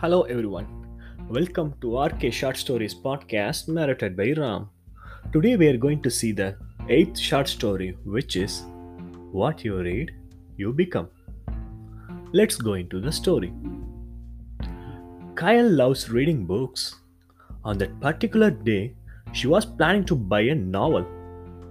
Hello 0.00 0.22
everyone. 0.22 0.66
Welcome 1.28 1.74
to 1.82 1.98
RK 2.02 2.32
Short 2.32 2.56
Stories 2.56 2.94
podcast 2.94 3.68
narrated 3.68 4.16
by 4.16 4.32
Ram. 4.34 4.70
Today 5.30 5.56
we 5.56 5.68
are 5.68 5.76
going 5.76 6.00
to 6.04 6.10
see 6.10 6.32
the 6.32 6.56
eighth 6.88 7.18
short 7.18 7.48
story 7.48 7.98
which 8.04 8.34
is 8.34 8.62
What 9.30 9.62
you 9.62 9.76
read, 9.76 10.12
you 10.56 10.72
become. 10.72 11.10
Let's 12.32 12.56
go 12.56 12.78
into 12.84 12.98
the 12.98 13.12
story. 13.12 13.52
Kyle 15.34 15.68
loves 15.68 16.08
reading 16.08 16.46
books. 16.46 16.96
On 17.62 17.76
that 17.76 18.00
particular 18.00 18.50
day, 18.50 18.94
she 19.32 19.48
was 19.48 19.66
planning 19.66 20.06
to 20.06 20.16
buy 20.16 20.40
a 20.40 20.54
novel, 20.54 21.06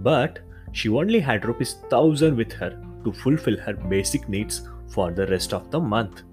but 0.00 0.40
she 0.72 0.90
only 0.90 1.20
had 1.20 1.46
rupees 1.46 1.76
1000 1.88 2.36
with 2.36 2.52
her 2.52 2.78
to 3.04 3.10
fulfill 3.24 3.56
her 3.56 3.72
basic 3.72 4.28
needs 4.28 4.68
for 4.90 5.12
the 5.12 5.26
rest 5.28 5.54
of 5.54 5.70
the 5.70 5.80
month. 5.80 6.24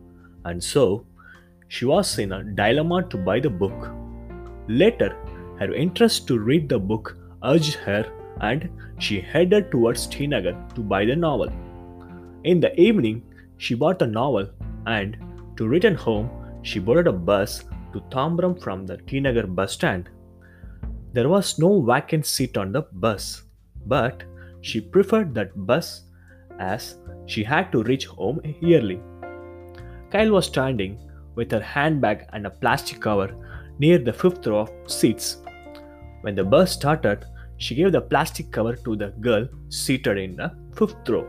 And 0.44 0.62
so, 0.62 1.06
she 1.76 1.86
was 1.92 2.10
in 2.24 2.32
a 2.32 2.42
dilemma 2.60 2.98
to 3.12 3.18
buy 3.28 3.38
the 3.46 3.50
book. 3.62 3.80
Later, 4.82 5.10
her 5.60 5.74
interest 5.74 6.26
to 6.28 6.40
read 6.50 6.70
the 6.70 6.80
book 6.80 7.18
urged 7.44 7.76
her 7.88 8.04
and 8.40 8.70
she 8.98 9.20
headed 9.20 9.72
towards 9.72 10.04
Srinagar 10.10 10.56
to 10.76 10.82
buy 10.82 11.04
the 11.06 11.16
novel. 11.16 11.50
In 12.46 12.62
the 12.62 12.72
evening, 12.80 13.24
she 13.58 13.76
bought 13.76 14.00
the 14.00 14.08
novel 14.08 14.48
and 14.86 15.18
to 15.58 15.68
return 15.68 15.96
home, 15.96 16.30
she 16.62 16.80
boarded 16.80 17.08
a 17.08 17.18
bus 17.30 17.66
to 17.94 18.00
Tambaram 18.14 18.56
from 18.62 18.86
the 18.86 18.98
Srinagar 19.08 19.48
bus 19.48 19.74
stand. 19.74 20.10
There 21.12 21.30
was 21.30 21.60
no 21.60 21.82
vacant 21.82 22.26
seat 22.26 22.56
on 22.58 22.72
the 22.72 22.84
bus, 23.06 23.44
but 23.86 24.24
she 24.62 24.80
preferred 24.80 25.34
that 25.36 25.52
bus 25.66 26.04
as 26.58 26.96
she 27.26 27.44
had 27.44 27.72
to 27.74 27.84
reach 27.84 28.06
home 28.06 28.40
early. 28.64 29.02
Kyle 30.12 30.32
was 30.32 30.46
standing 30.46 30.98
with 31.36 31.52
her 31.52 31.62
handbag 31.62 32.26
and 32.34 32.46
a 32.46 32.50
plastic 32.50 33.00
cover 33.02 33.36
near 33.80 33.98
the 33.98 34.14
fifth 34.14 34.48
row 34.48 34.60
of 34.60 34.72
seats. 34.88 35.38
When 36.22 36.36
the 36.36 36.44
bus 36.44 36.72
started, 36.72 37.26
she 37.58 37.76
gave 37.76 37.92
the 37.92 38.02
plastic 38.02 38.52
cover 38.52 38.76
to 38.76 38.96
the 38.96 39.10
girl 39.22 39.48
seated 39.70 40.18
in 40.18 40.36
the 40.36 40.52
fifth 40.76 41.08
row. 41.08 41.28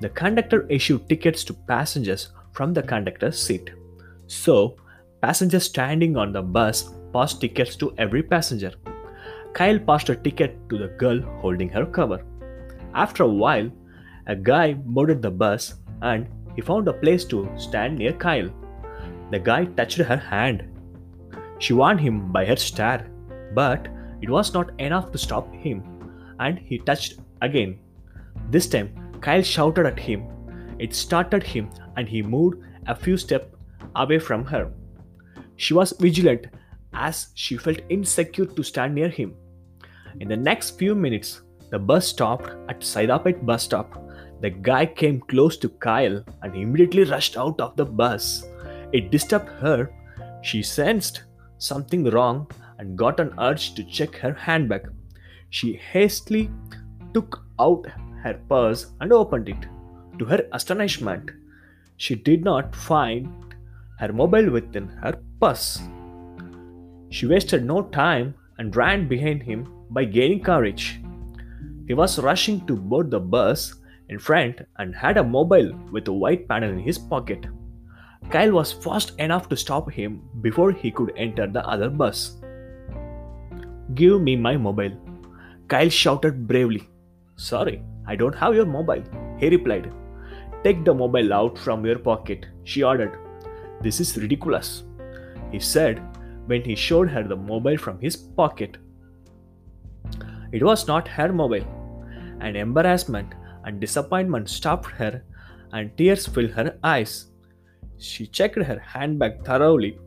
The 0.00 0.08
conductor 0.08 0.66
issued 0.68 1.08
tickets 1.08 1.44
to 1.44 1.54
passengers 1.54 2.28
from 2.52 2.72
the 2.72 2.82
conductor's 2.82 3.40
seat. 3.40 3.70
So, 4.26 4.76
passengers 5.20 5.64
standing 5.64 6.16
on 6.16 6.32
the 6.32 6.42
bus 6.42 6.90
passed 7.12 7.40
tickets 7.40 7.76
to 7.76 7.92
every 7.98 8.22
passenger. 8.22 8.72
Kyle 9.52 9.78
passed 9.78 10.08
a 10.08 10.16
ticket 10.16 10.56
to 10.70 10.78
the 10.78 10.88
girl 10.88 11.20
holding 11.40 11.68
her 11.68 11.84
cover. 11.84 12.24
After 12.94 13.24
a 13.24 13.28
while, 13.28 13.70
a 14.26 14.36
guy 14.36 14.74
boarded 14.74 15.20
the 15.22 15.30
bus 15.30 15.74
and 16.02 16.28
he 16.54 16.62
found 16.62 16.88
a 16.88 16.92
place 16.92 17.24
to 17.26 17.48
stand 17.56 17.98
near 17.98 18.12
Kyle. 18.12 18.48
The 19.30 19.38
guy 19.38 19.64
touched 19.64 19.98
her 19.98 20.16
hand. 20.16 20.64
She 21.58 21.72
warned 21.72 22.00
him 22.00 22.32
by 22.32 22.44
her 22.46 22.56
stare, 22.56 23.10
but 23.54 23.88
it 24.22 24.30
was 24.30 24.52
not 24.54 24.78
enough 24.80 25.12
to 25.12 25.18
stop 25.18 25.52
him, 25.54 25.82
and 26.38 26.58
he 26.58 26.78
touched 26.78 27.20
again. 27.42 27.78
This 28.50 28.68
time, 28.68 28.90
Kyle 29.20 29.42
shouted 29.42 29.86
at 29.86 29.98
him. 29.98 30.26
It 30.78 30.94
startled 30.94 31.42
him, 31.42 31.70
and 31.96 32.08
he 32.08 32.22
moved 32.22 32.62
a 32.86 32.94
few 32.94 33.16
steps 33.16 33.54
away 33.96 34.18
from 34.18 34.44
her. 34.46 34.72
She 35.56 35.74
was 35.74 35.92
vigilant 35.92 36.46
as 36.92 37.28
she 37.34 37.56
felt 37.56 37.80
insecure 37.88 38.46
to 38.46 38.62
stand 38.62 38.94
near 38.94 39.08
him. 39.08 39.34
In 40.20 40.28
the 40.28 40.36
next 40.36 40.78
few 40.78 40.94
minutes, 40.94 41.42
the 41.70 41.78
bus 41.78 42.08
stopped 42.08 42.50
at 42.68 42.80
Saidapet 42.80 43.44
bus 43.46 43.62
stop. 43.64 44.02
The 44.40 44.50
guy 44.50 44.86
came 44.86 45.20
close 45.20 45.56
to 45.58 45.68
Kyle 45.68 46.24
and 46.42 46.56
immediately 46.56 47.04
rushed 47.04 47.36
out 47.36 47.60
of 47.60 47.76
the 47.76 47.84
bus. 47.84 48.44
It 48.92 49.10
disturbed 49.10 49.48
her. 49.60 49.90
She 50.42 50.62
sensed 50.62 51.24
something 51.58 52.04
wrong 52.04 52.50
and 52.78 52.96
got 52.96 53.20
an 53.20 53.34
urge 53.38 53.74
to 53.74 53.84
check 53.84 54.16
her 54.16 54.32
handbag. 54.32 54.90
She 55.50 55.74
hastily 55.74 56.50
took 57.12 57.44
out 57.58 57.86
her 58.22 58.40
purse 58.48 58.92
and 59.00 59.12
opened 59.12 59.48
it. 59.48 59.66
To 60.18 60.24
her 60.24 60.46
astonishment, 60.52 61.30
she 61.96 62.14
did 62.14 62.44
not 62.44 62.74
find 62.74 63.54
her 63.98 64.12
mobile 64.12 64.50
within 64.50 64.88
her 65.02 65.18
purse. 65.40 65.80
She 67.10 67.26
wasted 67.26 67.64
no 67.64 67.82
time 67.82 68.34
and 68.58 68.74
ran 68.74 69.08
behind 69.08 69.42
him 69.42 69.66
by 69.90 70.04
gaining 70.04 70.42
courage. 70.42 71.00
He 71.86 71.94
was 71.94 72.18
rushing 72.18 72.66
to 72.66 72.76
board 72.76 73.10
the 73.10 73.20
bus 73.20 73.74
in 74.08 74.18
front 74.18 74.60
and 74.76 74.94
had 74.94 75.16
a 75.16 75.24
mobile 75.24 75.72
with 75.92 76.08
a 76.08 76.12
white 76.12 76.48
panel 76.48 76.70
in 76.70 76.78
his 76.78 76.98
pocket. 76.98 77.46
Kyle 78.28 78.52
was 78.52 78.72
fast 78.72 79.18
enough 79.18 79.48
to 79.48 79.56
stop 79.56 79.90
him 79.90 80.22
before 80.40 80.70
he 80.72 80.90
could 80.90 81.12
enter 81.16 81.46
the 81.46 81.66
other 81.66 81.88
bus. 81.88 82.36
Give 83.94 84.20
me 84.20 84.36
my 84.36 84.56
mobile. 84.56 84.92
Kyle 85.68 85.88
shouted 85.88 86.46
bravely. 86.46 86.88
Sorry, 87.36 87.82
I 88.06 88.16
don't 88.16 88.34
have 88.34 88.54
your 88.54 88.66
mobile, 88.66 89.02
he 89.38 89.48
replied. 89.48 89.92
Take 90.62 90.84
the 90.84 90.94
mobile 90.94 91.32
out 91.32 91.58
from 91.58 91.84
your 91.86 91.98
pocket, 91.98 92.46
she 92.64 92.82
ordered. 92.82 93.18
This 93.80 93.98
is 93.98 94.16
ridiculous, 94.16 94.84
he 95.50 95.58
said 95.58 96.02
when 96.46 96.62
he 96.62 96.74
showed 96.74 97.08
her 97.08 97.22
the 97.22 97.36
mobile 97.36 97.78
from 97.78 97.98
his 98.00 98.16
pocket. 98.16 98.76
It 100.52 100.62
was 100.62 100.86
not 100.86 101.08
her 101.08 101.32
mobile. 101.32 101.64
An 102.40 102.56
embarrassment 102.56 103.34
and 103.64 103.80
disappointment 103.80 104.48
stopped 104.48 104.86
her, 104.92 105.22
and 105.72 105.96
tears 105.96 106.26
filled 106.26 106.50
her 106.50 106.78
eyes. 106.82 107.29
She 108.00 108.26
checked 108.26 108.56
her 108.56 108.78
handbag 108.78 109.44
thoroughly 109.44 109.98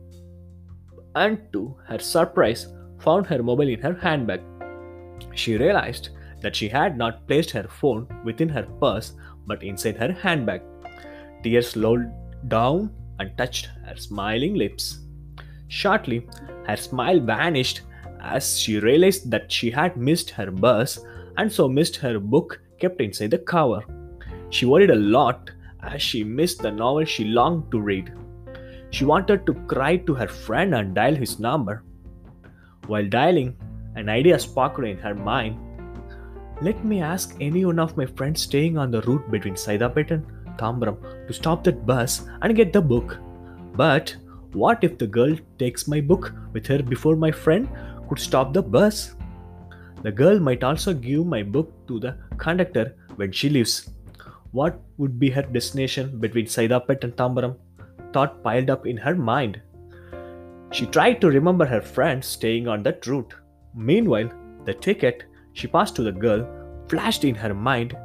and, 1.14 1.38
to 1.52 1.76
her 1.86 1.98
surprise, 2.00 2.66
found 2.98 3.26
her 3.26 3.42
mobile 3.42 3.68
in 3.68 3.80
her 3.80 3.94
handbag. 3.94 4.40
She 5.34 5.56
realized 5.56 6.10
that 6.40 6.56
she 6.56 6.68
had 6.68 6.98
not 6.98 7.26
placed 7.28 7.50
her 7.52 7.68
phone 7.68 8.08
within 8.24 8.48
her 8.48 8.66
purse 8.80 9.12
but 9.46 9.62
inside 9.62 9.96
her 9.96 10.12
handbag. 10.12 10.62
Tears 11.42 11.76
rolled 11.76 12.06
down 12.48 12.90
and 13.20 13.36
touched 13.38 13.66
her 13.86 13.96
smiling 13.96 14.54
lips. 14.54 14.98
Shortly, 15.68 16.26
her 16.66 16.76
smile 16.76 17.20
vanished 17.20 17.82
as 18.20 18.58
she 18.58 18.80
realized 18.80 19.30
that 19.30 19.52
she 19.52 19.70
had 19.70 19.96
missed 19.96 20.30
her 20.30 20.50
bus 20.50 20.98
and 21.36 21.52
so 21.52 21.68
missed 21.68 21.96
her 21.96 22.18
book 22.18 22.60
kept 22.80 23.00
inside 23.00 23.30
the 23.30 23.38
cover. 23.38 23.84
She 24.50 24.66
worried 24.66 24.90
a 24.90 24.96
lot 24.96 25.50
as 25.86 26.02
she 26.02 26.24
missed 26.24 26.62
the 26.62 26.70
novel 26.70 27.04
she 27.04 27.24
longed 27.24 27.70
to 27.70 27.80
read. 27.80 28.12
She 28.90 29.04
wanted 29.04 29.44
to 29.46 29.54
cry 29.66 29.96
to 29.96 30.14
her 30.14 30.28
friend 30.28 30.74
and 30.74 30.94
dial 30.94 31.14
his 31.14 31.38
number. 31.38 31.82
While 32.86 33.08
dialing, 33.08 33.56
an 33.96 34.08
idea 34.08 34.38
sparked 34.38 34.84
in 34.84 34.98
her 34.98 35.14
mind. 35.14 35.58
Let 36.62 36.84
me 36.84 37.00
ask 37.00 37.36
any 37.40 37.64
one 37.64 37.78
of 37.78 37.96
my 37.96 38.06
friends 38.06 38.42
staying 38.42 38.78
on 38.78 38.90
the 38.90 39.02
route 39.02 39.30
between 39.30 39.54
Saidapet 39.54 40.10
and 40.10 40.24
Tambaram 40.56 41.26
to 41.26 41.32
stop 41.32 41.64
that 41.64 41.84
bus 41.84 42.28
and 42.42 42.54
get 42.54 42.72
the 42.72 42.80
book. 42.80 43.18
But 43.74 44.16
what 44.52 44.84
if 44.84 44.98
the 44.98 45.06
girl 45.06 45.36
takes 45.58 45.88
my 45.88 46.00
book 46.00 46.32
with 46.52 46.66
her 46.68 46.82
before 46.82 47.16
my 47.16 47.32
friend 47.32 47.68
could 48.08 48.20
stop 48.20 48.52
the 48.52 48.62
bus? 48.62 49.16
The 50.02 50.12
girl 50.12 50.38
might 50.38 50.62
also 50.62 50.94
give 50.94 51.26
my 51.26 51.42
book 51.42 51.72
to 51.88 51.98
the 51.98 52.16
conductor 52.36 52.94
when 53.16 53.32
she 53.32 53.48
leaves. 53.48 53.90
What 54.54 54.80
would 54.98 55.18
be 55.18 55.30
her 55.30 55.42
destination 55.42 56.20
between 56.20 56.46
Saidapet 56.46 57.02
and 57.02 57.16
Tambaram? 57.16 57.56
Thought 58.12 58.40
piled 58.44 58.70
up 58.70 58.86
in 58.86 58.96
her 58.96 59.16
mind. 59.16 59.60
She 60.70 60.86
tried 60.86 61.20
to 61.22 61.28
remember 61.28 61.66
her 61.66 61.80
friends 61.80 62.28
staying 62.28 62.68
on 62.68 62.84
that 62.84 63.04
route. 63.08 63.34
Meanwhile, 63.74 64.30
the 64.64 64.74
ticket 64.74 65.24
she 65.54 65.66
passed 65.66 65.96
to 65.96 66.04
the 66.04 66.12
girl 66.12 66.46
flashed 66.88 67.24
in 67.24 67.34
her 67.34 67.52
mind. 67.52 67.96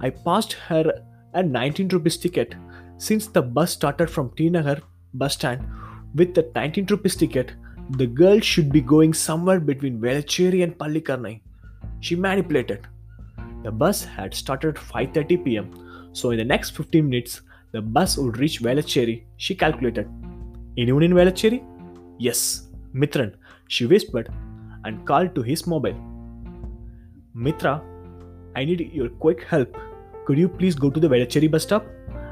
I 0.00 0.08
passed 0.08 0.54
her 0.68 1.02
a 1.34 1.42
19 1.42 1.88
rupees 1.88 2.16
ticket. 2.16 2.54
Since 2.96 3.26
the 3.26 3.42
bus 3.42 3.72
started 3.72 4.08
from 4.08 4.32
Srinagar 4.38 4.78
bus 5.12 5.34
stand 5.34 5.66
with 6.14 6.32
the 6.32 6.50
19 6.54 6.86
rupees 6.86 7.16
ticket, 7.16 7.52
the 7.98 8.06
girl 8.06 8.40
should 8.40 8.72
be 8.72 8.80
going 8.80 9.12
somewhere 9.12 9.60
between 9.60 10.00
Velachery 10.00 10.62
and 10.62 10.78
Pallikaranai. 10.78 11.42
She 12.00 12.16
manipulated. 12.16 12.86
The 13.64 13.70
bus 13.70 14.02
had 14.16 14.32
started 14.32 14.76
5:30 14.76 15.44
pm, 15.44 15.70
so 16.12 16.30
in 16.30 16.38
the 16.38 16.44
next 16.44 16.70
15 16.70 17.08
minutes 17.08 17.42
the 17.72 17.80
bus 17.80 18.16
would 18.16 18.38
reach 18.38 18.60
Velachery, 18.60 19.24
she 19.36 19.54
calculated. 19.54 20.08
Anyone 20.76 21.04
in 21.04 21.12
Velachery? 21.12 21.64
Yes, 22.18 22.68
Mitran, 22.94 23.34
she 23.68 23.86
whispered 23.86 24.32
and 24.84 25.06
called 25.06 25.34
to 25.34 25.42
his 25.42 25.66
mobile. 25.66 25.94
Mitra, 27.34 27.82
I 28.56 28.64
need 28.64 28.92
your 28.92 29.08
quick 29.08 29.44
help. 29.44 29.76
Could 30.26 30.38
you 30.38 30.48
please 30.48 30.74
go 30.74 30.90
to 30.90 30.98
the 30.98 31.08
Velachery 31.08 31.50
bus 31.50 31.62
stop? 31.62 31.86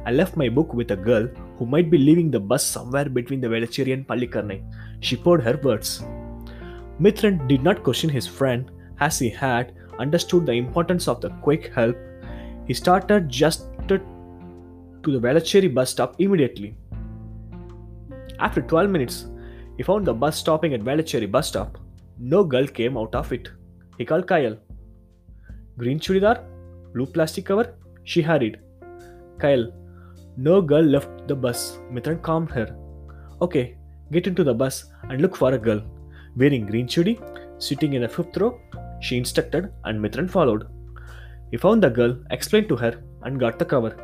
I 0.05 0.11
left 0.11 0.37
my 0.37 0.49
book 0.49 0.75
with 0.75 0.91
a 0.91 0.97
girl 0.97 1.29
who 1.59 1.67
might 1.67 1.91
be 1.91 1.99
leaving 1.99 2.31
the 2.31 2.41
bus 2.41 2.65
somewhere 2.65 3.09
between 3.09 3.41
the 3.41 3.49
Velachery 3.49 3.93
and 3.93 4.07
Pallikaranai. 4.07 4.63
She 5.01 5.17
poured 5.17 5.43
her 5.43 5.59
words. 5.63 6.03
Mitran 7.01 7.47
did 7.47 7.63
not 7.63 7.85
question 7.85 8.11
his 8.11 8.27
friend 8.27 8.71
as 9.01 9.19
he 9.19 9.29
had 9.29 9.75
understood 9.99 10.47
the 10.47 10.53
importance 10.53 11.07
of 11.07 11.21
the 11.21 11.31
quick 11.43 11.73
help. 11.75 11.97
He 12.69 12.75
started 12.75 13.29
just 13.29 13.67
to 13.89 14.01
the 15.07 15.19
Velachery 15.19 15.73
bus 15.75 15.91
stop 15.91 16.17
immediately. 16.21 16.77
After 18.39 18.61
12 18.61 18.91
minutes, 18.91 19.27
he 19.77 19.83
found 19.83 20.07
the 20.07 20.13
bus 20.13 20.37
stopping 20.37 20.75
at 20.75 20.83
Velachery 20.83 21.31
bus 21.31 21.49
stop. 21.49 21.79
No 22.19 22.45
girl 22.45 22.67
came 22.67 22.97
out 22.99 23.15
of 23.15 23.33
it. 23.33 23.49
He 23.97 24.05
called 24.05 24.27
Kyle. 24.27 24.57
Green 25.79 25.99
chudidar? 25.99 26.45
Blue 26.93 27.07
plastic 27.07 27.47
cover? 27.47 27.75
She 28.05 28.21
hurried. 28.23 28.59
Kyle. 29.39 29.73
No 30.37 30.61
girl 30.61 30.83
left 30.83 31.27
the 31.27 31.35
bus. 31.35 31.79
Mitran 31.91 32.21
calmed 32.23 32.51
her. 32.51 32.77
Okay, 33.41 33.77
get 34.13 34.27
into 34.27 34.45
the 34.45 34.55
bus 34.55 34.85
and 35.09 35.23
look 35.23 35.37
for 35.37 35.53
a 35.55 35.59
girl. 35.59 35.81
Wearing 36.37 36.67
green 36.67 36.87
chudi, 36.87 37.19
sitting 37.59 37.95
in 37.95 38.03
the 38.03 38.09
fifth 38.09 38.37
row, 38.37 38.61
she 39.01 39.17
instructed 39.17 39.73
and 39.85 39.99
Mitran 39.99 40.29
followed. 40.29 40.69
He 41.51 41.57
found 41.57 41.83
the 41.83 41.91
girl, 41.91 42.17
explained 42.31 42.69
to 42.69 42.77
her, 42.77 43.03
and 43.23 43.41
got 43.41 43.59
the 43.59 43.65
cover. 43.65 43.97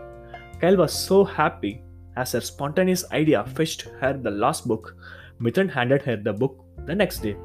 Kyle 0.61 0.77
was 0.77 0.93
so 0.93 1.25
happy 1.25 1.83
as 2.17 2.33
her 2.33 2.41
spontaneous 2.41 3.05
idea 3.13 3.45
fetched 3.45 3.83
her 4.01 4.13
the 4.17 4.31
last 4.31 4.67
book. 4.67 4.97
Mitran 5.41 5.71
handed 5.71 6.03
her 6.03 6.17
the 6.17 6.33
book 6.33 6.65
the 6.87 6.95
next 6.95 7.19
day. 7.21 7.37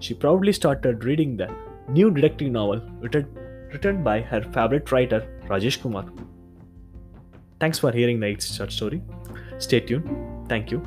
She 0.00 0.14
proudly 0.14 0.52
started 0.52 1.04
reading 1.04 1.36
the 1.36 1.48
new 1.88 2.10
detective 2.10 2.50
novel 2.50 2.80
written, 3.00 3.26
written 3.72 4.02
by 4.02 4.20
her 4.20 4.42
favorite 4.42 4.90
writer, 4.92 5.26
Rajesh 5.46 5.80
Kumar. 5.80 6.06
Thanks 7.60 7.78
for 7.78 7.92
hearing 7.92 8.20
the 8.20 8.38
short 8.40 8.72
story. 8.72 9.02
Stay 9.58 9.80
tuned. 9.80 10.48
Thank 10.48 10.70
you. 10.70 10.82